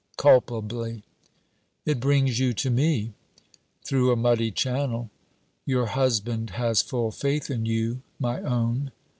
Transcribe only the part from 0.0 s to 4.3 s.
'Culpably.' 'It brings you to me.' 'Through a